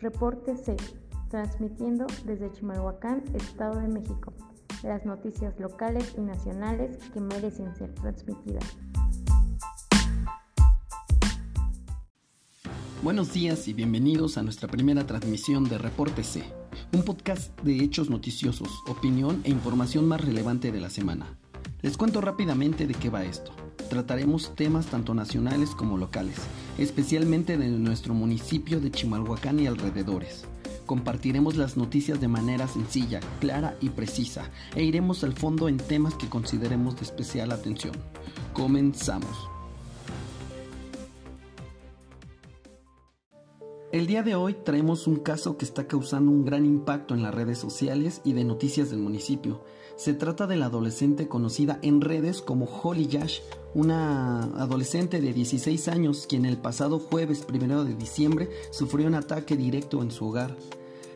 Reporte 0.00 0.56
C, 0.56 0.76
transmitiendo 1.30 2.06
desde 2.26 2.52
Chimalhuacán, 2.52 3.24
Estado 3.32 3.80
de 3.80 3.88
México, 3.88 4.32
las 4.82 5.06
noticias 5.06 5.58
locales 5.58 6.14
y 6.18 6.20
nacionales 6.20 6.98
que 7.14 7.20
merecen 7.20 7.74
ser 7.76 7.94
transmitidas. 7.94 8.64
Buenos 13.02 13.32
días 13.32 13.68
y 13.68 13.72
bienvenidos 13.72 14.36
a 14.36 14.42
nuestra 14.42 14.68
primera 14.68 15.06
transmisión 15.06 15.64
de 15.64 15.78
Reporte 15.78 16.24
C, 16.24 16.44
un 16.92 17.02
podcast 17.02 17.58
de 17.62 17.82
hechos 17.82 18.10
noticiosos, 18.10 18.68
opinión 18.88 19.40
e 19.44 19.50
información 19.50 20.06
más 20.06 20.20
relevante 20.20 20.72
de 20.72 20.80
la 20.80 20.90
semana. 20.90 21.38
Les 21.82 21.96
cuento 21.96 22.20
rápidamente 22.20 22.86
de 22.86 22.94
qué 22.94 23.10
va 23.10 23.24
esto. 23.24 23.52
Trataremos 23.90 24.54
temas 24.54 24.86
tanto 24.86 25.14
nacionales 25.14 25.70
como 25.70 25.98
locales, 25.98 26.36
especialmente 26.78 27.58
de 27.58 27.68
nuestro 27.68 28.14
municipio 28.14 28.80
de 28.80 28.90
Chimalhuacán 28.90 29.60
y 29.60 29.66
alrededores. 29.66 30.46
Compartiremos 30.86 31.56
las 31.56 31.76
noticias 31.76 32.20
de 32.20 32.28
manera 32.28 32.66
sencilla, 32.66 33.20
clara 33.40 33.76
y 33.80 33.90
precisa 33.90 34.50
e 34.74 34.84
iremos 34.84 35.22
al 35.22 35.34
fondo 35.34 35.68
en 35.68 35.76
temas 35.76 36.14
que 36.14 36.28
consideremos 36.28 36.96
de 36.96 37.02
especial 37.02 37.52
atención. 37.52 37.94
Comenzamos. 38.54 39.48
El 43.92 44.06
día 44.06 44.22
de 44.22 44.34
hoy 44.34 44.54
traemos 44.64 45.06
un 45.06 45.16
caso 45.16 45.56
que 45.56 45.64
está 45.64 45.86
causando 45.86 46.30
un 46.30 46.44
gran 46.44 46.66
impacto 46.66 47.14
en 47.14 47.22
las 47.22 47.34
redes 47.34 47.58
sociales 47.58 48.20
y 48.24 48.32
de 48.32 48.44
noticias 48.44 48.90
del 48.90 48.98
municipio. 48.98 49.62
Se 49.96 50.12
trata 50.12 50.46
de 50.46 50.56
la 50.56 50.66
adolescente 50.66 51.26
conocida 51.26 51.78
en 51.80 52.02
redes 52.02 52.42
como 52.42 52.66
Holly 52.66 53.06
Yash, 53.06 53.40
una 53.74 54.42
adolescente 54.60 55.22
de 55.22 55.32
16 55.32 55.88
años 55.88 56.26
quien 56.28 56.44
el 56.44 56.58
pasado 56.58 56.98
jueves 56.98 57.46
1 57.50 57.84
de 57.84 57.94
diciembre 57.94 58.50
sufrió 58.70 59.06
un 59.06 59.14
ataque 59.14 59.56
directo 59.56 60.02
en 60.02 60.10
su 60.10 60.26
hogar. 60.26 60.54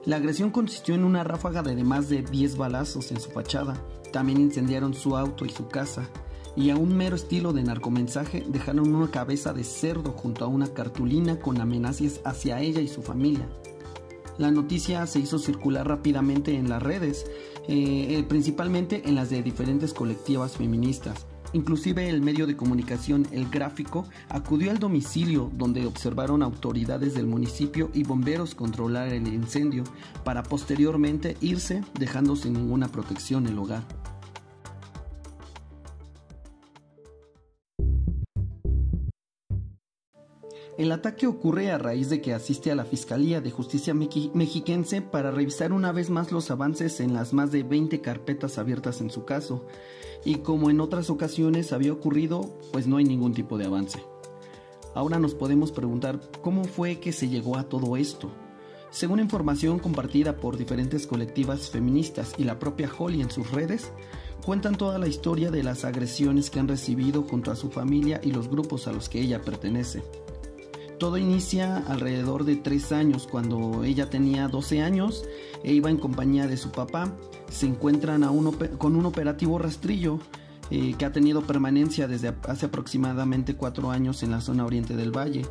La 0.06 0.16
agresión 0.16 0.50
consistió 0.50 0.94
en 0.94 1.04
una 1.04 1.24
ráfaga 1.24 1.62
de 1.62 1.84
más 1.84 2.08
de 2.08 2.22
10 2.22 2.56
balazos 2.56 3.12
en 3.12 3.20
su 3.20 3.30
fachada. 3.30 3.84
También 4.12 4.40
incendiaron 4.40 4.94
su 4.94 5.14
auto 5.14 5.44
y 5.44 5.50
su 5.50 5.68
casa 5.68 6.08
y 6.56 6.70
a 6.70 6.76
un 6.76 6.96
mero 6.96 7.16
estilo 7.16 7.52
de 7.52 7.62
narcomensaje 7.62 8.44
dejaron 8.48 8.94
una 8.94 9.10
cabeza 9.10 9.52
de 9.52 9.62
cerdo 9.62 10.12
junto 10.12 10.44
a 10.44 10.48
una 10.48 10.72
cartulina 10.72 11.38
con 11.38 11.60
amenazas 11.60 12.20
hacia 12.24 12.60
ella 12.60 12.80
y 12.80 12.88
su 12.88 13.02
familia. 13.02 13.46
La 14.38 14.50
noticia 14.50 15.06
se 15.06 15.20
hizo 15.20 15.38
circular 15.38 15.86
rápidamente 15.86 16.56
en 16.56 16.70
las 16.70 16.82
redes, 16.82 17.26
eh, 17.70 18.18
eh, 18.18 18.24
principalmente 18.24 19.08
en 19.08 19.14
las 19.14 19.30
de 19.30 19.44
diferentes 19.44 19.94
colectivas 19.94 20.56
feministas. 20.56 21.28
Inclusive 21.52 22.08
el 22.08 22.20
medio 22.20 22.48
de 22.48 22.56
comunicación 22.56 23.28
El 23.30 23.48
Gráfico 23.48 24.08
acudió 24.28 24.72
al 24.72 24.80
domicilio 24.80 25.52
donde 25.54 25.86
observaron 25.86 26.42
autoridades 26.42 27.14
del 27.14 27.28
municipio 27.28 27.88
y 27.94 28.02
bomberos 28.02 28.56
controlar 28.56 29.12
el 29.12 29.28
incendio 29.28 29.84
para 30.24 30.42
posteriormente 30.42 31.36
irse 31.40 31.84
dejando 31.96 32.34
sin 32.34 32.54
ninguna 32.54 32.88
protección 32.88 33.46
el 33.46 33.56
hogar. 33.56 33.99
El 40.80 40.92
ataque 40.92 41.26
ocurre 41.26 41.70
a 41.70 41.76
raíz 41.76 42.08
de 42.08 42.22
que 42.22 42.32
asiste 42.32 42.70
a 42.70 42.74
la 42.74 42.86
Fiscalía 42.86 43.42
de 43.42 43.50
Justicia 43.50 43.92
Mexiquense 43.92 45.02
para 45.02 45.30
revisar 45.30 45.74
una 45.74 45.92
vez 45.92 46.08
más 46.08 46.32
los 46.32 46.50
avances 46.50 47.00
en 47.00 47.12
las 47.12 47.34
más 47.34 47.52
de 47.52 47.64
20 47.64 48.00
carpetas 48.00 48.56
abiertas 48.56 49.02
en 49.02 49.10
su 49.10 49.26
caso, 49.26 49.66
y 50.24 50.36
como 50.36 50.70
en 50.70 50.80
otras 50.80 51.10
ocasiones 51.10 51.74
había 51.74 51.92
ocurrido, 51.92 52.48
pues 52.72 52.86
no 52.86 52.96
hay 52.96 53.04
ningún 53.04 53.34
tipo 53.34 53.58
de 53.58 53.66
avance. 53.66 54.02
Ahora 54.94 55.18
nos 55.18 55.34
podemos 55.34 55.70
preguntar 55.70 56.18
cómo 56.40 56.64
fue 56.64 56.98
que 56.98 57.12
se 57.12 57.28
llegó 57.28 57.58
a 57.58 57.64
todo 57.64 57.98
esto. 57.98 58.30
Según 58.90 59.20
información 59.20 59.80
compartida 59.80 60.36
por 60.36 60.56
diferentes 60.56 61.06
colectivas 61.06 61.68
feministas 61.68 62.32
y 62.38 62.44
la 62.44 62.58
propia 62.58 62.90
Holly 62.98 63.20
en 63.20 63.30
sus 63.30 63.50
redes, 63.50 63.92
cuentan 64.46 64.76
toda 64.76 64.98
la 64.98 65.08
historia 65.08 65.50
de 65.50 65.62
las 65.62 65.84
agresiones 65.84 66.48
que 66.48 66.58
han 66.58 66.68
recibido 66.68 67.22
junto 67.22 67.50
a 67.50 67.56
su 67.56 67.68
familia 67.70 68.18
y 68.24 68.32
los 68.32 68.48
grupos 68.48 68.88
a 68.88 68.92
los 68.92 69.10
que 69.10 69.20
ella 69.20 69.42
pertenece. 69.42 70.02
Todo 71.00 71.16
inicia 71.16 71.78
alrededor 71.88 72.44
de 72.44 72.56
tres 72.56 72.92
años, 72.92 73.26
cuando 73.26 73.84
ella 73.84 74.10
tenía 74.10 74.48
12 74.48 74.82
años 74.82 75.24
e 75.64 75.72
iba 75.72 75.88
en 75.88 75.96
compañía 75.96 76.46
de 76.46 76.58
su 76.58 76.72
papá. 76.72 77.10
Se 77.50 77.64
encuentran 77.64 78.22
con 78.76 78.96
un 78.96 79.06
operativo 79.06 79.58
rastrillo 79.58 80.18
eh, 80.70 80.94
que 80.98 81.06
ha 81.06 81.12
tenido 81.12 81.40
permanencia 81.40 82.06
desde 82.06 82.34
hace 82.46 82.66
aproximadamente 82.66 83.56
cuatro 83.56 83.90
años 83.90 84.22
en 84.22 84.30
la 84.30 84.42
zona 84.42 84.66
oriente 84.66 84.94
del 84.94 85.10
valle. 85.10 85.46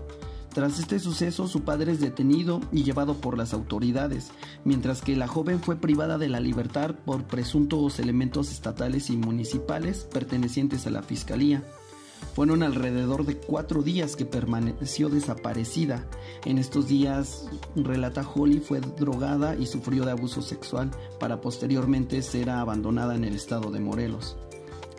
Tras 0.54 0.78
este 0.78 1.00
suceso, 1.00 1.48
su 1.48 1.62
padre 1.62 1.94
es 1.94 2.00
detenido 2.00 2.62
y 2.72 2.84
llevado 2.84 3.16
por 3.16 3.36
las 3.36 3.52
autoridades, 3.52 4.30
mientras 4.66 5.02
que 5.02 5.16
la 5.16 5.28
joven 5.28 5.62
fue 5.62 5.78
privada 5.78 6.20
de 6.20 6.30
la 6.30 6.42
libertad 6.42 6.94
por 6.94 7.24
presuntos 7.24 8.00
elementos 8.00 8.52
estatales 8.52 9.09
y 9.09 9.18
municipales 9.18 10.08
pertenecientes 10.14 10.86
a 10.86 10.92
la 10.92 11.02
fiscalía. 11.02 11.64
Fueron 12.35 12.63
alrededor 12.63 13.25
de 13.25 13.38
cuatro 13.38 13.81
días 13.81 14.16
que 14.16 14.25
permaneció 14.25 15.09
desaparecida. 15.09 16.07
En 16.46 16.57
estos 16.57 16.88
días, 16.88 17.50
relata 17.75 18.28
Holly, 18.28 18.59
fue 18.59 18.80
drogada 18.80 19.56
y 19.56 19.66
sufrió 19.66 20.06
de 20.06 20.12
abuso 20.12 20.41
sexual 20.41 20.91
para 21.19 21.41
posteriormente 21.41 22.22
ser 22.22 22.50
abandonada 22.50 23.16
en 23.16 23.24
el 23.24 23.35
estado 23.35 23.72
de 23.72 23.79
Morelos. 23.79 24.38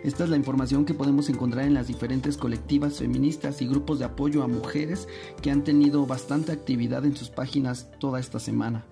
Esta 0.02 0.24
es 0.24 0.30
la 0.30 0.36
información 0.36 0.86
que 0.86 0.94
podemos 0.94 1.28
encontrar 1.28 1.66
en 1.66 1.74
las 1.74 1.86
diferentes 1.86 2.38
colectivas 2.38 2.98
feministas 2.98 3.60
y 3.60 3.66
grupos 3.66 3.98
de 3.98 4.06
apoyo 4.06 4.42
a 4.42 4.48
mujeres 4.48 5.06
que 5.42 5.50
han 5.50 5.62
tenido 5.62 6.06
bastante 6.06 6.52
actividad 6.52 7.04
en 7.04 7.16
sus 7.16 7.28
páginas 7.28 7.90
toda 7.98 8.18
esta 8.18 8.40
semana. 8.40 8.86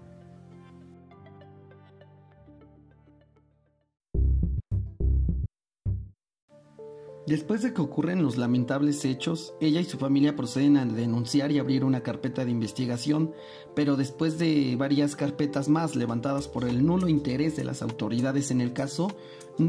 Después 7.29 7.61
de 7.61 7.75
que 7.75 7.83
ocurren 7.83 8.23
los 8.23 8.39
lamentables 8.39 9.05
hechos, 9.05 9.53
ella 9.61 9.83
y 9.83 9.85
su 9.85 9.99
familia 9.99 10.35
proceden 10.35 10.79
a 10.79 10.87
denunciar 10.87 11.53
y 11.53 11.59
abrir 11.59 11.85
una 11.85 12.03
carpeta 12.03 12.43
de 12.43 12.51
investigación, 12.51 13.35
pero 13.75 13.97
después 13.97 14.39
de 14.39 14.77
varias 14.79 15.15
carpetas 15.15 15.69
más 15.69 15.95
levantadas 15.95 16.49
por 16.49 16.65
el 16.65 16.87
nulo 16.87 17.07
interés 17.07 17.55
de 17.55 17.65
las 17.65 17.83
autoridades 17.83 18.51
en 18.51 18.63
el 18.63 18.73
caso, 18.73 19.15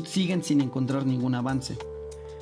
siguen 0.06 0.42
sin 0.42 0.62
encontrar 0.62 1.06
ningún 1.06 1.36
avance. 1.36 1.78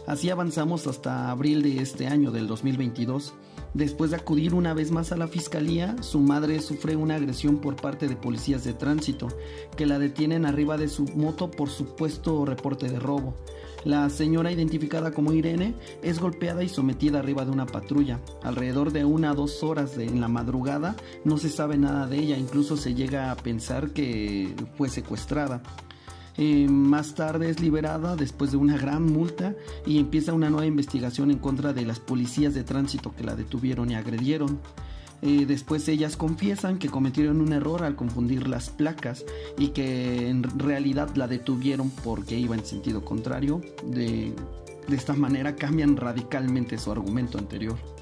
Así 0.08 0.30
avanzamos 0.30 0.88
hasta 0.88 1.30
abril 1.30 1.62
de 1.62 1.82
este 1.82 2.08
año 2.08 2.32
del 2.32 2.48
2022. 2.48 3.34
Después 3.74 4.12
de 4.12 4.16
acudir 4.16 4.54
una 4.54 4.74
vez 4.74 4.90
más 4.90 5.12
a 5.12 5.18
la 5.18 5.28
fiscalía, 5.28 5.98
su 6.02 6.22
madre 6.22 6.62
sufre 6.62 6.96
una 6.96 7.16
agresión 7.16 7.58
por 7.58 7.76
parte 7.76 8.08
de 8.08 8.16
policías 8.16 8.64
de 8.64 8.72
tránsito, 8.72 9.28
que 9.76 9.86
la 9.86 10.00
detienen 10.00 10.46
arriba 10.46 10.78
de 10.78 10.88
su 10.88 11.04
moto 11.18 11.52
por 11.52 11.70
supuesto 11.70 12.46
reporte 12.46 12.90
de 12.90 13.00
robo. 13.00 13.36
La 13.84 14.10
señora 14.10 14.50
identificada 14.50 15.12
como 15.12 15.34
Irene 15.34 15.76
es 16.02 16.20
golpeada 16.20 16.64
y 16.64 16.70
sometida 16.70 17.20
arriba 17.20 17.44
de 17.44 17.52
una 17.52 17.66
patrulla. 17.66 18.22
Alrededor 18.44 18.94
de 18.94 19.04
una 19.04 19.32
a 19.32 19.36
dos 19.36 19.62
horas 19.62 19.98
de, 19.98 20.06
en 20.06 20.22
la 20.22 20.30
madrugada 20.30 20.96
no 21.26 21.38
se 21.38 21.50
sabe 21.50 21.78
nada 21.78 22.08
de 22.08 22.18
ella, 22.18 22.38
incluso 22.38 22.78
se 22.78 22.96
llega 22.96 23.30
a 23.30 23.36
pensar 23.36 23.92
que 23.92 24.56
fue 24.78 24.88
secuestrada. 24.88 25.62
Eh, 26.38 26.68
más 26.70 27.16
tarde 27.16 27.50
es 27.50 27.60
liberada 27.60 28.16
después 28.16 28.52
de 28.52 28.58
una 28.58 28.78
gran 28.78 29.04
multa 29.04 29.56
y 29.86 30.00
empieza 30.00 30.34
una 30.34 30.50
nueva 30.50 30.68
investigación 30.68 31.32
en 31.32 31.40
contra 31.40 31.74
de 31.74 31.86
las 31.86 32.00
policías 32.00 32.54
de 32.54 32.64
tránsito 32.64 33.14
que 33.16 33.24
la 33.24 33.36
detuvieron 33.36 33.90
y 33.92 33.96
agredieron. 33.96 34.60
Eh, 35.24 35.48
después 35.48 35.88
ellas 35.88 36.16
confiesan 36.16 36.78
que 36.78 36.90
cometieron 36.90 37.42
un 37.42 37.52
error 37.52 37.84
al 37.84 37.96
confundir 37.96 38.48
las 38.48 38.70
placas 38.70 39.26
y 39.58 39.70
que 39.70 40.30
en 40.30 40.44
realidad 40.44 41.16
la 41.16 41.28
detuvieron 41.28 41.90
porque 42.04 42.38
iba 42.38 42.56
en 42.56 42.64
sentido 42.64 43.04
contrario. 43.04 43.62
De, 43.84 44.34
de 44.88 44.96
esta 44.96 45.14
manera 45.14 45.56
cambian 45.56 45.98
radicalmente 45.98 46.78
su 46.78 46.92
argumento 46.92 47.40
anterior. 47.40 47.97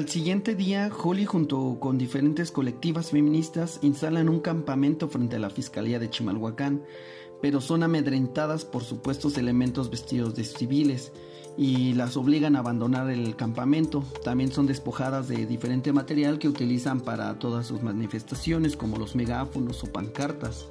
Al 0.00 0.08
siguiente 0.08 0.54
día, 0.54 0.90
Holly 0.90 1.26
junto 1.26 1.76
con 1.78 1.98
diferentes 1.98 2.50
colectivas 2.50 3.10
feministas 3.10 3.80
instalan 3.82 4.30
un 4.30 4.40
campamento 4.40 5.10
frente 5.10 5.36
a 5.36 5.38
la 5.38 5.50
Fiscalía 5.50 5.98
de 5.98 6.08
Chimalhuacán 6.08 6.84
pero 7.42 7.60
son 7.60 7.82
amedrentadas 7.82 8.64
por 8.64 8.82
supuestos 8.82 9.36
elementos 9.36 9.90
vestidos 9.90 10.34
de 10.34 10.44
civiles 10.44 11.12
y 11.58 11.92
las 11.92 12.16
obligan 12.16 12.56
a 12.56 12.60
abandonar 12.60 13.10
el 13.10 13.36
campamento. 13.36 14.02
También 14.24 14.50
son 14.50 14.66
despojadas 14.66 15.28
de 15.28 15.44
diferente 15.44 15.92
material 15.92 16.38
que 16.38 16.48
utilizan 16.48 17.02
para 17.02 17.38
todas 17.38 17.66
sus 17.66 17.82
manifestaciones, 17.82 18.78
como 18.78 18.96
los 18.96 19.14
megáfonos 19.14 19.84
o 19.84 19.92
pancartas. 19.92 20.66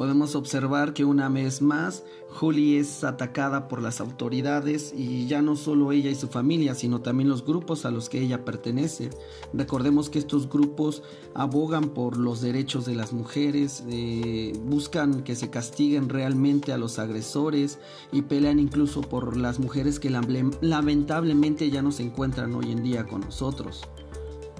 Podemos 0.00 0.34
observar 0.34 0.94
que 0.94 1.04
una 1.04 1.28
vez 1.28 1.60
más 1.60 2.04
Holly 2.40 2.78
es 2.78 3.04
atacada 3.04 3.68
por 3.68 3.82
las 3.82 4.00
autoridades 4.00 4.94
y 4.96 5.26
ya 5.26 5.42
no 5.42 5.56
solo 5.56 5.92
ella 5.92 6.08
y 6.08 6.14
su 6.14 6.28
familia, 6.28 6.74
sino 6.74 7.02
también 7.02 7.28
los 7.28 7.44
grupos 7.44 7.84
a 7.84 7.90
los 7.90 8.08
que 8.08 8.18
ella 8.18 8.42
pertenece. 8.42 9.10
Recordemos 9.52 10.08
que 10.08 10.18
estos 10.18 10.48
grupos 10.48 11.02
abogan 11.34 11.90
por 11.90 12.16
los 12.16 12.40
derechos 12.40 12.86
de 12.86 12.94
las 12.94 13.12
mujeres, 13.12 13.84
eh, 13.90 14.54
buscan 14.64 15.22
que 15.22 15.36
se 15.36 15.50
castiguen 15.50 16.08
realmente 16.08 16.72
a 16.72 16.78
los 16.78 16.98
agresores 16.98 17.78
y 18.10 18.22
pelean 18.22 18.58
incluso 18.58 19.02
por 19.02 19.36
las 19.36 19.58
mujeres 19.58 20.00
que 20.00 20.08
lamentablemente 20.08 21.68
ya 21.68 21.82
no 21.82 21.92
se 21.92 22.04
encuentran 22.04 22.54
hoy 22.54 22.72
en 22.72 22.82
día 22.82 23.06
con 23.06 23.20
nosotros. 23.20 23.86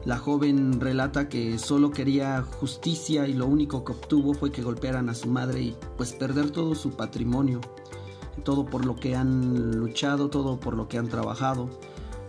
La 0.04 0.16
joven 0.16 0.80
relata 0.80 1.28
que 1.28 1.58
solo 1.58 1.90
quería 1.90 2.42
justicia 2.42 3.28
y 3.28 3.34
lo 3.34 3.46
único 3.46 3.84
que 3.84 3.92
obtuvo 3.92 4.32
fue 4.32 4.50
que 4.50 4.62
golpearan 4.62 5.10
a 5.10 5.14
su 5.14 5.28
madre 5.28 5.60
y 5.60 5.76
pues 5.98 6.14
perder 6.14 6.50
todo 6.50 6.74
su 6.74 6.92
patrimonio, 6.92 7.60
todo 8.42 8.64
por 8.64 8.86
lo 8.86 8.96
que 8.96 9.14
han 9.14 9.76
luchado, 9.76 10.30
todo 10.30 10.58
por 10.58 10.74
lo 10.74 10.88
que 10.88 10.96
han 10.96 11.08
trabajado. 11.08 11.68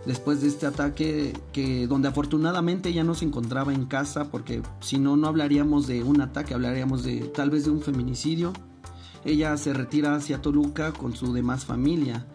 Después 0.04 0.42
de 0.42 0.48
este 0.48 0.66
ataque, 0.66 1.32
que 1.52 1.86
donde 1.86 2.08
afortunadamente 2.08 2.90
ella 2.90 3.04
no 3.04 3.14
se 3.14 3.24
encontraba 3.24 3.72
en 3.72 3.86
casa, 3.86 4.30
porque 4.30 4.60
si 4.80 4.98
no, 4.98 5.16
no 5.16 5.28
hablaríamos 5.28 5.86
de 5.86 6.02
un 6.02 6.20
ataque, 6.20 6.54
hablaríamos 6.54 7.04
de 7.04 7.20
tal 7.28 7.50
vez 7.50 7.64
de 7.64 7.70
un 7.70 7.80
feminicidio. 7.80 8.52
Ella 9.24 9.56
se 9.56 9.72
retira 9.72 10.14
hacia 10.16 10.42
Toluca 10.42 10.92
con 10.92 11.14
su 11.14 11.32
demás 11.32 11.64
familia 11.64 12.26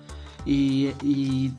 y, 0.45 0.91
y 1.03 1.53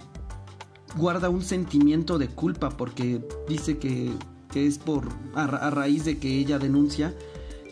guarda 0.99 1.31
un 1.31 1.43
sentimiento 1.43 2.19
de 2.19 2.29
culpa 2.29 2.71
porque 2.71 3.25
dice 3.49 3.79
que, 3.79 4.12
es 4.55 4.79
por 4.79 5.05
a, 5.35 5.71
raíz 5.71 6.05
de 6.05 6.19
que 6.19 6.37
ella 6.37 6.59
denuncia 6.59 7.15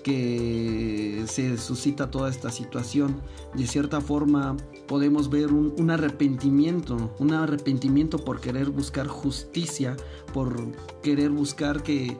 que 0.04 1.24
se 1.26 1.58
suscita 1.58 2.12
toda 2.12 2.30
esta 2.30 2.52
situación. 2.52 3.20
De 3.54 3.66
cierta 3.66 4.00
forma 4.00 4.56
podemos 4.86 5.28
ver 5.28 5.52
un, 5.52 5.90
arrepentimiento, 5.90 7.12
un 7.18 7.32
arrepentimiento 7.32 8.24
por 8.24 8.40
querer 8.40 8.70
buscar 8.70 9.08
justicia, 9.08 9.96
por 10.32 10.54
querer 11.02 11.30
buscar 11.30 11.82
que, 11.82 12.16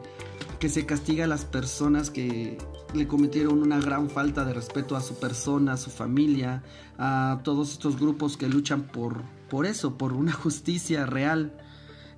que 0.59 0.67
se 0.67 0.85
castiga 0.85 1.23
a 1.23 1.27
las 1.27 1.45
personas 1.45 2.09
que 2.09 2.57
le 2.93 3.07
cometieron 3.07 3.61
una 3.61 3.79
gran 3.79 4.09
falta 4.09 4.43
de 4.43 4.53
respeto 4.53 4.97
a 4.97 5.01
su 5.01 5.15
persona, 5.15 5.73
a 5.73 5.77
su 5.77 5.89
familia, 5.89 6.63
a 6.97 7.39
todos 7.45 7.71
estos 7.71 7.97
grupos 7.97 8.35
que 8.35 8.49
luchan 8.49 8.83
por, 8.83 9.21
por 9.49 9.65
eso, 9.65 9.97
por 9.97 10.13
una 10.13 10.31
justicia 10.43 11.05
real. 11.05 11.53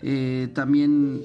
Eh, 0.02 0.50
también 0.54 1.22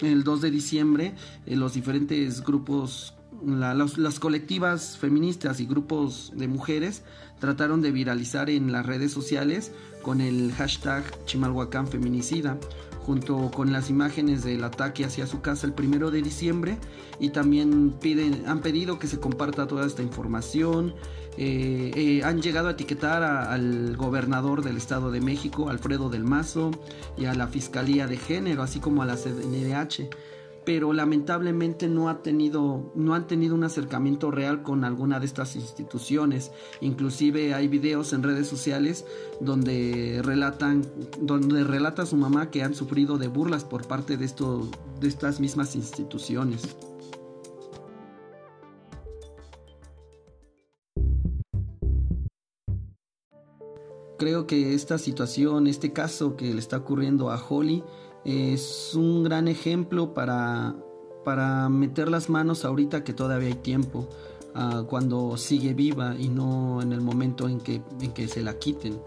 el 0.00 0.24
2 0.24 0.40
de 0.42 0.50
diciembre 0.50 1.14
eh, 1.46 1.56
los 1.56 1.72
diferentes 1.74 2.42
grupos, 2.42 3.14
las 3.42 4.20
colectivas 4.20 4.98
feministas 4.98 5.60
y 5.60 5.66
grupos 5.66 6.32
de 6.34 6.46
mujeres 6.46 7.02
trataron 7.38 7.80
de 7.80 7.90
viralizar 7.90 8.50
en 8.50 8.70
las 8.70 8.84
redes 8.84 9.12
sociales 9.12 9.72
con 10.02 10.20
el 10.20 10.52
hashtag 10.52 11.04
Chimalhuacán 11.24 11.88
Feminicida, 11.88 12.58
junto 13.00 13.50
con 13.50 13.72
las 13.72 13.88
imágenes 13.88 14.44
del 14.44 14.62
ataque 14.62 15.04
hacia 15.04 15.26
su 15.26 15.40
casa 15.40 15.66
el 15.66 15.72
primero 15.72 16.10
de 16.10 16.22
diciembre 16.22 16.78
y 17.18 17.30
también 17.30 17.94
piden, 18.00 18.44
han 18.46 18.60
pedido 18.60 18.98
que 18.98 19.06
se 19.06 19.18
comparta 19.18 19.66
toda 19.66 19.86
esta 19.86 20.02
información, 20.02 20.94
eh, 21.42 21.90
eh, 21.96 22.22
han 22.22 22.42
llegado 22.42 22.68
a 22.68 22.72
etiquetar 22.72 23.22
al 23.22 23.96
gobernador 23.96 24.62
del 24.62 24.76
Estado 24.76 25.10
de 25.10 25.22
México, 25.22 25.70
Alfredo 25.70 26.10
del 26.10 26.22
Mazo, 26.22 26.70
y 27.16 27.24
a 27.24 27.34
la 27.34 27.46
Fiscalía 27.46 28.06
de 28.06 28.18
Género, 28.18 28.62
así 28.62 28.78
como 28.78 29.00
a 29.00 29.06
la 29.06 29.16
CNDH 29.16 30.10
pero 30.66 30.92
lamentablemente 30.92 31.88
no 31.88 32.10
ha 32.10 32.22
tenido 32.22 32.92
no 32.94 33.14
han 33.14 33.26
tenido 33.26 33.54
un 33.54 33.64
acercamiento 33.64 34.30
real 34.30 34.62
con 34.62 34.84
alguna 34.84 35.18
de 35.18 35.24
estas 35.24 35.56
instituciones. 35.56 36.52
Inclusive 36.82 37.54
hay 37.54 37.66
videos 37.66 38.12
en 38.12 38.22
redes 38.22 38.46
sociales 38.46 39.06
donde 39.40 40.20
relatan 40.22 40.84
donde 41.22 41.64
relata 41.64 42.04
su 42.04 42.16
mamá 42.16 42.50
que 42.50 42.62
han 42.62 42.74
sufrido 42.74 43.16
de 43.16 43.28
burlas 43.28 43.64
por 43.64 43.86
parte 43.86 44.18
de 44.18 44.30
de 45.00 45.08
estas 45.08 45.40
mismas 45.40 45.74
instituciones 45.74 46.76
creo 54.20 54.46
que 54.46 54.74
esta 54.74 54.98
situación, 54.98 55.66
este 55.66 55.94
caso 55.94 56.36
que 56.36 56.52
le 56.52 56.60
está 56.60 56.76
ocurriendo 56.76 57.30
a 57.30 57.42
Holly, 57.42 57.82
es 58.26 58.92
un 58.94 59.24
gran 59.24 59.48
ejemplo 59.48 60.12
para, 60.12 60.76
para 61.24 61.70
meter 61.70 62.10
las 62.10 62.28
manos 62.28 62.66
ahorita 62.66 63.02
que 63.02 63.14
todavía 63.14 63.48
hay 63.48 63.54
tiempo, 63.54 64.10
uh, 64.54 64.84
cuando 64.84 65.38
sigue 65.38 65.72
viva 65.72 66.16
y 66.18 66.28
no 66.28 66.82
en 66.82 66.92
el 66.92 67.00
momento 67.00 67.48
en 67.48 67.60
que, 67.60 67.80
en 67.98 68.12
que 68.12 68.28
se 68.28 68.42
la 68.42 68.58
quiten. 68.58 69.00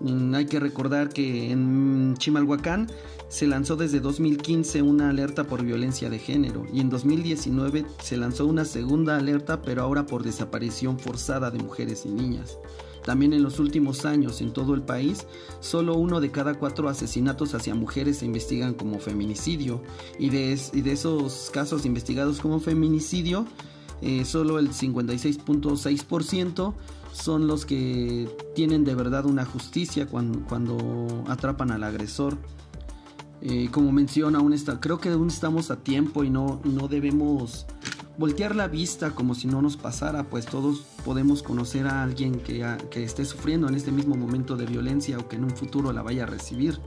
Mm, 0.00 0.34
hay 0.34 0.44
que 0.44 0.60
recordar 0.60 1.08
que 1.08 1.50
en 1.50 2.14
Chimalhuacán 2.18 2.86
se 3.28 3.46
lanzó 3.46 3.76
desde 3.76 3.98
2015 3.98 4.82
una 4.82 5.08
alerta 5.08 5.44
por 5.44 5.64
violencia 5.64 6.10
de 6.10 6.18
género 6.18 6.66
y 6.70 6.80
en 6.80 6.90
2019 6.90 7.86
se 8.02 8.18
lanzó 8.18 8.44
una 8.44 8.66
segunda 8.66 9.16
alerta 9.16 9.62
pero 9.62 9.82
ahora 9.82 10.04
por 10.04 10.22
desaparición 10.22 10.98
forzada 10.98 11.50
de 11.50 11.60
mujeres 11.60 12.04
y 12.04 12.10
niñas. 12.10 12.58
También 13.08 13.32
en 13.32 13.42
los 13.42 13.58
últimos 13.58 14.04
años 14.04 14.42
en 14.42 14.52
todo 14.52 14.74
el 14.74 14.82
país, 14.82 15.26
solo 15.60 15.94
uno 15.94 16.20
de 16.20 16.30
cada 16.30 16.58
cuatro 16.58 16.90
asesinatos 16.90 17.54
hacia 17.54 17.74
mujeres 17.74 18.18
se 18.18 18.26
investigan 18.26 18.74
como 18.74 18.98
feminicidio 18.98 19.82
y 20.18 20.28
de, 20.28 20.52
esos 20.52 21.48
casos 21.50 21.86
investigados 21.86 22.38
como 22.38 22.60
feminicidio, 22.60 23.46
eh, 24.02 24.26
solo 24.26 24.58
el 24.58 24.72
56.6% 24.72 26.74
son 27.14 27.46
los 27.46 27.64
que 27.64 28.28
tienen 28.54 28.84
de 28.84 28.94
verdad 28.94 29.24
una 29.24 29.46
justicia 29.46 30.06
cuando, 30.06 31.24
atrapan 31.28 31.70
al 31.70 31.84
agresor. 31.84 32.36
Eh, 33.40 33.70
como 33.72 33.90
menciona, 33.90 34.40
aún 34.40 34.52
está, 34.52 34.80
creo 34.80 34.98
que 34.98 35.08
aún 35.08 35.28
estamos 35.28 35.70
a 35.70 35.76
tiempo 35.76 36.24
y 36.24 36.30
no, 36.30 36.60
no 36.64 36.88
debemos 36.88 37.64
voltear 38.18 38.56
la 38.56 38.66
vista 38.66 39.12
como 39.12 39.34
si 39.34 39.46
no 39.46 39.62
nos 39.62 39.76
pasara, 39.76 40.24
pues 40.24 40.44
todos 40.44 40.80
podemos 41.04 41.42
conocer 41.42 41.86
a 41.86 42.02
alguien 42.02 42.40
que, 42.40 42.66
que 42.90 43.04
esté 43.04 43.24
sufriendo 43.24 43.68
en 43.68 43.76
este 43.76 43.92
mismo 43.92 44.16
momento 44.16 44.56
de 44.56 44.66
violencia 44.66 45.18
o 45.18 45.28
que 45.28 45.36
en 45.36 45.44
un 45.44 45.50
futuro 45.50 45.92
la 45.92 46.02
vaya 46.02 46.24
a 46.24 46.26
recibir. 46.26 46.78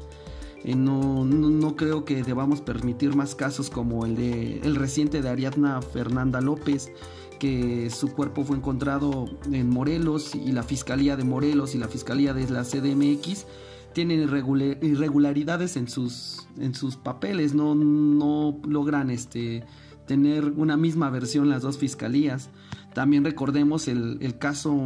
Eh, 0.64 0.76
no, 0.76 1.26
no, 1.26 1.76
creo 1.76 2.06
que 2.06 2.22
debamos 2.22 2.62
permitir 2.62 3.16
más 3.16 3.34
casos 3.34 3.70
como 3.70 4.06
el 4.06 4.16
de 4.16 4.60
el 4.60 4.76
reciente 4.76 5.22
de 5.22 5.30
Ariadna 5.30 5.82
Fernanda 5.82 6.42
López, 6.42 6.92
que 7.40 7.90
su 7.90 8.14
cuerpo 8.14 8.44
fue 8.44 8.58
encontrado 8.58 9.26
en 9.52 9.70
Morelos 9.70 10.36
y 10.36 10.52
la 10.52 10.62
Fiscalía 10.62 11.16
de 11.16 11.24
Morelos 11.24 11.74
y 11.74 11.80
la 11.80 11.88
Fiscalía 11.88 12.34
de 12.34 12.48
la 12.50 12.64
CDMX 12.64 13.48
tienen 13.94 14.22
irregularidades 14.22 15.76
en 15.76 15.88
sus, 15.88 16.48
en 16.60 16.76
sus 16.76 16.96
papeles, 16.96 17.54
no, 17.54 17.76
no 17.76 18.58
logran 18.66 19.10
este, 19.10 19.66
tener 20.06 20.46
una 20.46 20.78
misma 20.78 21.10
versión 21.10 21.50
las 21.50 21.62
dos 21.62 21.78
fiscalías. 21.78 22.50
También 22.94 23.24
recordemos 23.24 23.88
el, 23.88 24.36
caso 24.38 24.78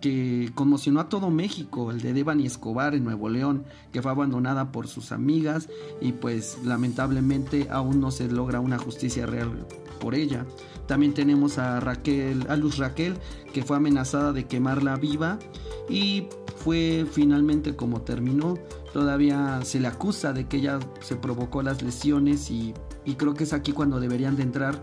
que 0.00 0.50
conmocionó 0.54 1.00
a 1.00 1.08
todo 1.08 1.30
México, 1.30 1.90
el 1.90 2.00
de 2.00 2.12
Devani 2.12 2.46
Escobar 2.46 2.94
en 2.94 3.04
Nuevo 3.04 3.28
León, 3.28 3.64
que 3.92 4.02
fue 4.02 4.10
abandonada 4.10 4.72
por 4.72 4.88
sus 4.88 5.12
amigas 5.12 5.68
y 6.00 6.12
pues 6.12 6.58
lamentablemente 6.64 7.68
aún 7.70 8.00
no 8.00 8.10
se 8.10 8.28
logra 8.28 8.60
una 8.60 8.78
justicia 8.78 9.26
real 9.26 9.66
por 10.00 10.14
ella. 10.14 10.46
También 10.86 11.14
tenemos 11.14 11.58
a 11.58 11.78
Raquel, 11.80 12.46
a 12.48 12.56
Luz 12.56 12.78
Raquel, 12.78 13.14
que 13.52 13.62
fue 13.62 13.76
amenazada 13.76 14.32
de 14.32 14.44
quemarla 14.44 14.96
viva 14.96 15.38
y 15.88 16.26
fue 16.56 17.06
finalmente 17.10 17.76
como 17.76 18.02
terminó. 18.02 18.58
Todavía 18.92 19.60
se 19.62 19.80
le 19.80 19.88
acusa 19.88 20.32
de 20.32 20.46
que 20.48 20.58
ella 20.58 20.78
se 21.00 21.16
provocó 21.16 21.62
las 21.62 21.82
lesiones 21.82 22.50
y 22.50 22.74
y 23.04 23.14
creo 23.14 23.34
que 23.34 23.44
es 23.44 23.52
aquí 23.52 23.72
cuando 23.72 24.00
deberían 24.00 24.36
de 24.36 24.42
entrar 24.42 24.80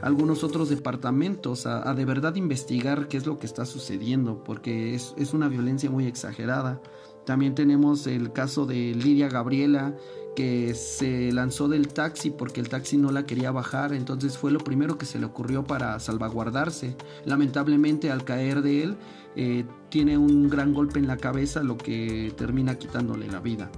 algunos 0.00 0.44
otros 0.44 0.68
departamentos 0.68 1.66
a, 1.66 1.92
de 1.94 2.04
verdad 2.04 2.36
investigar 2.36 3.08
qué 3.08 3.16
es 3.16 3.26
lo 3.26 3.38
que 3.38 3.46
está 3.46 3.66
sucediendo, 3.66 4.44
porque 4.44 4.94
es, 4.94 5.12
es, 5.16 5.34
una 5.34 5.48
violencia 5.48 5.90
muy 5.90 6.06
exagerada. 6.06 6.80
También 7.26 7.56
tenemos 7.56 8.06
el 8.06 8.32
caso 8.32 8.64
de 8.64 8.94
Lidia 8.94 9.28
Gabriela, 9.28 9.96
que 10.38 10.72
se 10.76 11.32
lanzó 11.32 11.66
del 11.66 11.88
taxi 11.88 12.30
porque 12.30 12.60
el 12.60 12.68
taxi 12.68 12.96
no 12.96 13.10
la 13.10 13.26
quería 13.26 13.50
bajar, 13.50 13.92
entonces 13.92 14.38
fue 14.38 14.52
lo 14.52 14.60
primero 14.60 14.96
que 14.96 15.04
se 15.04 15.18
le 15.18 15.26
ocurrió 15.26 15.64
para 15.64 15.98
salvaguardarse. 15.98 16.94
Lamentablemente 17.24 18.12
al 18.12 18.22
caer 18.22 18.62
de 18.62 18.84
él, 18.84 18.96
eh, 19.34 19.64
tiene 19.88 20.16
un 20.16 20.48
gran 20.48 20.74
golpe 20.74 21.00
en 21.00 21.08
la 21.08 21.16
cabeza, 21.16 21.64
lo 21.64 21.76
que 21.76 22.32
termina 22.36 22.78
quitándole 22.78 23.26
la 23.26 23.40
vida. 23.40 23.68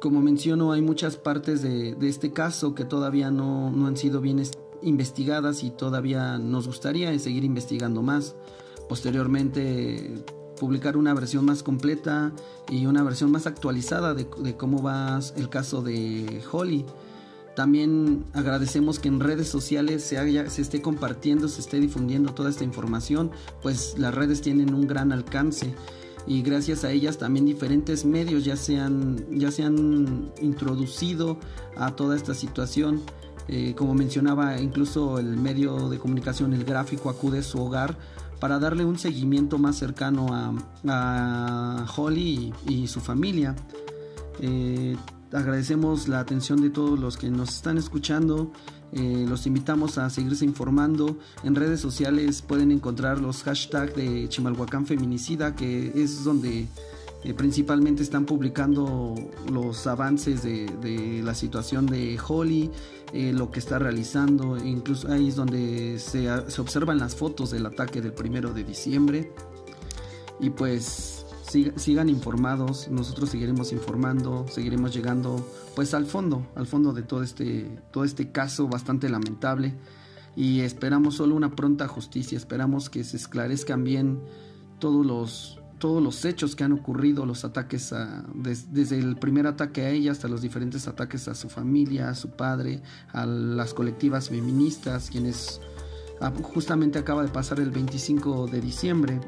Como 0.00 0.20
menciono, 0.20 0.72
hay 0.72 0.82
muchas 0.82 1.16
partes 1.16 1.62
de, 1.62 1.96
este 2.00 2.32
caso 2.32 2.74
que 2.74 2.84
todavía 2.84 3.30
no, 3.30 3.68
han 3.86 3.96
sido 3.96 4.20
bien 4.20 4.42
investigadas 4.82 5.62
y 5.62 5.70
todavía 5.70 6.38
nos 6.38 6.66
gustaría 6.66 7.16
seguir 7.20 7.44
investigando 7.44 8.02
más. 8.02 8.34
Posteriormente, 8.88 10.24
publicar 10.58 10.96
una 10.96 11.14
versión 11.14 11.44
más 11.44 11.62
completa 11.62 12.32
y 12.70 12.86
una 12.86 13.02
versión 13.02 13.30
más 13.30 13.46
actualizada 13.46 14.14
de, 14.14 14.26
cómo 14.56 14.82
va 14.82 15.20
el 15.36 15.48
caso 15.48 15.82
de 15.82 16.42
Holly. 16.50 16.84
También 17.54 18.24
agradecemos 18.32 18.98
que 18.98 19.08
en 19.08 19.20
redes 19.20 19.48
sociales 19.48 20.02
se, 20.02 20.60
esté 20.60 20.82
compartiendo, 20.82 21.48
se 21.48 21.60
esté 21.60 21.78
difundiendo 21.78 22.34
toda 22.34 22.50
esta 22.50 22.64
información, 22.64 23.30
pues 23.62 23.94
las 23.96 24.12
redes 24.12 24.40
tienen 24.40 24.74
un 24.74 24.88
gran 24.88 25.12
alcance 25.12 25.74
y 26.26 26.42
gracias 26.42 26.84
a 26.84 26.90
ellas 26.90 27.18
también 27.18 27.44
diferentes 27.44 28.04
medios 28.04 28.44
ya 28.44 28.56
se 28.56 28.78
han, 28.78 29.38
ya 29.38 29.50
se 29.52 29.62
han 29.62 30.32
introducido 30.40 31.38
a 31.76 31.94
toda 31.94 32.16
esta 32.16 32.34
situación. 32.34 33.02
Eh, 33.46 33.74
como 33.76 33.94
mencionaba, 33.94 34.58
incluso 34.58 35.18
el 35.18 35.36
medio 35.36 35.90
de 35.90 35.98
comunicación, 35.98 36.54
el 36.54 36.64
gráfico, 36.64 37.10
acude 37.10 37.40
a 37.40 37.42
su 37.42 37.60
hogar 37.62 37.94
para 38.40 38.58
darle 38.58 38.84
un 38.84 38.98
seguimiento 38.98 39.58
más 39.58 39.76
cercano 39.76 40.26
a, 40.84 41.86
Holly 41.96 42.52
y, 42.68 42.86
su 42.86 43.00
familia. 43.00 43.54
Eh, 44.40 44.96
agradecemos 45.32 46.08
la 46.08 46.20
atención 46.20 46.60
de 46.60 46.70
todos 46.70 46.98
los 46.98 47.16
que 47.16 47.30
nos 47.30 47.50
están 47.56 47.78
escuchando. 47.78 48.52
Eh, 48.92 49.26
los 49.28 49.46
invitamos 49.46 49.98
a 49.98 50.08
seguirse 50.08 50.44
informando. 50.44 51.18
En 51.42 51.54
redes 51.54 51.80
sociales 51.80 52.42
pueden 52.42 52.70
encontrar 52.70 53.20
los 53.20 53.42
hashtags 53.42 53.96
de 53.96 54.28
Chimalhuacán 54.28 54.86
Feminicida, 54.86 55.56
que 55.56 55.92
es 55.96 56.22
donde 56.22 56.68
eh, 57.24 57.34
principalmente 57.34 58.02
están 58.02 58.26
publicando 58.26 59.14
los 59.50 59.86
avances 59.86 60.42
de, 60.42 61.22
la 61.24 61.34
situación 61.34 61.86
de 61.86 62.18
Holly, 62.26 62.70
eh, 63.12 63.32
lo 63.32 63.50
que 63.50 63.60
está 63.60 63.78
realizando. 63.78 64.56
Incluso 64.56 65.10
ahí 65.10 65.28
es 65.28 65.36
donde 65.36 65.98
se, 65.98 66.28
se 66.50 66.60
observan 66.60 66.98
las 66.98 67.16
fotos 67.16 67.50
del 67.50 67.66
ataque 67.66 68.00
del 68.00 68.12
primero 68.12 68.52
de 68.52 68.64
diciembre. 68.64 69.32
Y 70.40 70.50
pues 70.50 71.24
sigan 71.76 72.08
informados, 72.08 72.88
nosotros 72.88 73.30
seguiremos 73.30 73.72
informando, 73.72 74.44
seguiremos 74.48 74.92
llegando 74.94 75.46
pues 75.74 75.94
al 75.94 76.06
fondo, 76.06 76.46
al 76.54 76.66
fondo 76.66 76.92
de 76.92 77.02
todo 77.02 77.22
este, 77.22 77.78
todo 77.92 78.04
este 78.04 78.32
caso 78.32 78.66
bastante 78.66 79.08
lamentable 79.08 79.74
y 80.36 80.60
esperamos 80.60 81.14
solo 81.16 81.36
una 81.36 81.54
pronta 81.54 81.86
justicia, 81.86 82.36
esperamos 82.36 82.90
que 82.90 83.04
se 83.04 83.16
esclarezcan 83.16 83.84
bien 83.84 84.20
todos 84.80 85.06
los, 85.06 85.60
todos 85.84 86.02
los 86.02 86.24
hechos 86.24 86.56
que 86.56 86.64
han 86.64 86.72
ocurrido, 86.72 87.26
los 87.26 87.44
ataques 87.44 87.92
a, 87.92 88.24
desde 88.32 88.98
el 88.98 89.16
primer 89.16 89.46
ataque 89.46 89.82
a 89.82 89.90
ella 89.90 90.12
hasta 90.12 90.28
los 90.28 90.40
diferentes 90.40 90.88
ataques 90.88 91.28
a 91.28 91.34
su 91.34 91.50
familia, 91.50 92.08
a 92.08 92.14
su 92.14 92.30
padre, 92.30 92.80
a 93.12 93.26
las 93.26 93.74
colectivas 93.74 94.30
feministas, 94.30 95.10
quienes 95.10 95.60
ah, 96.22 96.32
justamente 96.42 96.98
acaba 96.98 97.22
de 97.22 97.28
pasar 97.28 97.60
el 97.60 97.70
25 97.70 98.46
de 98.46 98.62
diciembre 98.62 99.20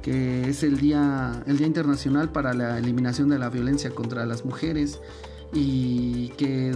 que 0.00 0.48
es 0.48 0.62
el 0.62 0.78
día, 0.78 1.42
el 1.46 1.58
día 1.58 1.66
Internacional 1.66 2.32
para 2.32 2.54
la 2.54 2.78
Eliminación 2.78 3.28
de 3.28 3.38
la 3.38 3.50
Violencia 3.50 3.90
contra 3.90 4.24
las 4.24 4.46
Mujeres 4.46 5.00
y 5.52 6.28
que 6.38 6.74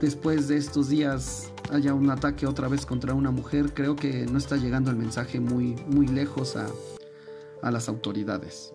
después 0.00 0.48
de 0.48 0.56
estos 0.56 0.88
días 0.88 1.52
haya 1.70 1.94
un 1.94 2.10
ataque 2.10 2.44
otra 2.48 2.66
vez 2.66 2.86
contra 2.86 3.14
una 3.14 3.30
mujer, 3.30 3.72
creo 3.72 3.94
que 3.94 4.26
no 4.26 4.36
está 4.36 4.56
llegando 4.56 4.90
el 4.90 4.96
mensaje 4.96 5.38
muy, 5.38 5.76
muy 5.86 6.08
lejos 6.08 6.56
a, 6.56 6.66
a 7.64 7.70
las 7.70 7.88
autoridades. 7.88 8.74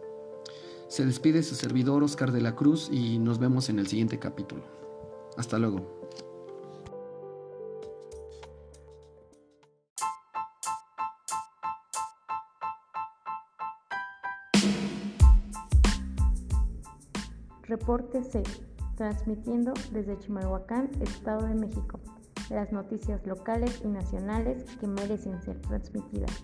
Se 0.88 1.06
despide 1.06 1.44
su 1.44 1.54
servidor 1.54 2.04
Oscar 2.04 2.32
de 2.32 2.42
la 2.42 2.56
Cruz 2.56 2.90
y 2.92 3.20
nos 3.20 3.38
vemos 3.38 3.70
en 3.70 3.78
el 3.78 3.88
siguiente 3.88 4.18
capítulo. 4.18 4.64
Hasta 5.38 5.60
luego. 5.60 6.00
Reporte 17.62 18.24
6. 18.24 18.44
Transmitiendo 18.98 19.74
desde 19.92 20.18
Chimalhuacán, 20.18 20.90
Estado 21.02 21.46
de 21.46 21.54
México. 21.54 22.00
Las 22.50 22.72
noticias 22.72 23.24
locales 23.28 23.82
y 23.86 23.88
nacionales 23.90 24.64
que 24.80 24.88
merecen 24.88 25.40
ser 25.44 25.62
transmitidas. 25.62 26.44